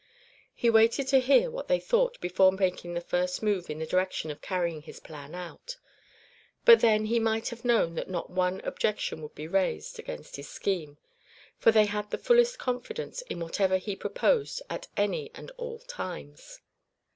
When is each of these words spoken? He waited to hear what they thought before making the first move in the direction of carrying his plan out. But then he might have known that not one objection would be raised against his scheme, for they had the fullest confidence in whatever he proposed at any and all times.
He 0.55 0.67
waited 0.71 1.07
to 1.09 1.19
hear 1.19 1.51
what 1.51 1.67
they 1.67 1.79
thought 1.79 2.19
before 2.19 2.51
making 2.51 2.95
the 2.95 3.01
first 3.01 3.43
move 3.43 3.69
in 3.69 3.77
the 3.77 3.85
direction 3.85 4.31
of 4.31 4.41
carrying 4.41 4.81
his 4.81 4.99
plan 4.99 5.35
out. 5.35 5.77
But 6.65 6.79
then 6.79 7.05
he 7.05 7.19
might 7.19 7.49
have 7.49 7.63
known 7.63 7.93
that 7.93 8.09
not 8.09 8.31
one 8.31 8.61
objection 8.61 9.21
would 9.21 9.35
be 9.35 9.47
raised 9.47 9.99
against 9.99 10.37
his 10.37 10.49
scheme, 10.49 10.97
for 11.59 11.71
they 11.71 11.85
had 11.85 12.09
the 12.09 12.17
fullest 12.17 12.57
confidence 12.57 13.21
in 13.29 13.39
whatever 13.39 13.77
he 13.77 13.95
proposed 13.95 14.63
at 14.71 14.87
any 14.97 15.29
and 15.35 15.51
all 15.59 15.77
times. 15.77 16.61